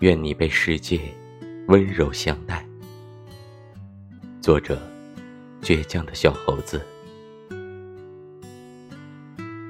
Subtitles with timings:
[0.00, 1.00] 愿你被世界
[1.68, 2.62] 温柔相待。
[4.42, 4.78] 作者：
[5.62, 6.84] 倔强的小猴子。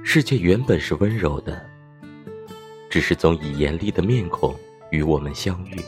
[0.03, 1.65] 世界原本是温柔的，
[2.91, 4.53] 只是总以严厉的面孔
[4.91, 5.81] 与我们相遇。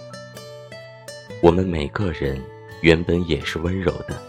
[1.43, 2.41] 我们每个人
[2.81, 4.23] 原本也是温柔的，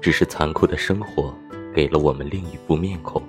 [0.00, 1.32] 只是残酷的生活
[1.72, 3.22] 给了我们另一副面孔。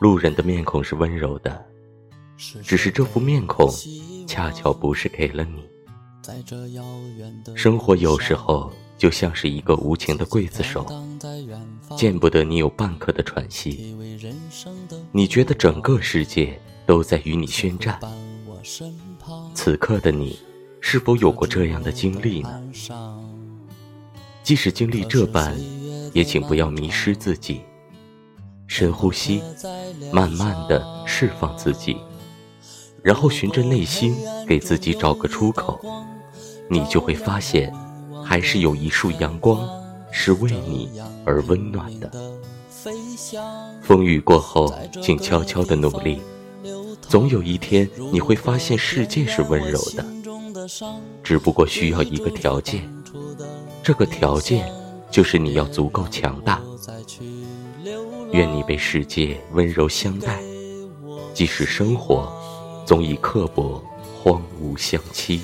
[0.00, 1.64] 路人的面孔是温柔的。
[2.62, 3.72] 只是这副面孔，
[4.26, 5.64] 恰巧不是给了你。
[7.54, 10.84] 生活有时候就像是一个无情的刽子手，
[11.96, 13.96] 见不得你有半刻的喘息。
[15.12, 17.98] 你觉得整个世界都在与你宣战。
[19.54, 20.38] 此刻的你，
[20.80, 22.62] 是否有过这样的经历呢？
[24.42, 25.56] 即使经历这般，
[26.12, 27.60] 也请不要迷失自己。
[28.66, 29.40] 深呼吸，
[30.12, 31.96] 慢慢的释放自己。
[33.06, 34.16] 然后循着内心
[34.48, 35.80] 给自己找个出口，
[36.68, 37.72] 你就会发现，
[38.24, 39.64] 还是有一束阳光
[40.10, 40.90] 是为你
[41.24, 42.10] 而温暖的。
[43.80, 46.20] 风雨过后，请悄悄的努力，
[47.00, 50.04] 总有一天你会发现世界是温柔的，
[51.22, 52.92] 只不过需要一个条件，
[53.84, 54.68] 这个条件
[55.12, 56.60] 就是你要足够强大。
[58.32, 60.40] 愿你被世界温柔相待，
[61.32, 62.32] 即使生活。
[62.86, 63.82] 总以刻薄
[64.14, 65.40] 荒芜相欺。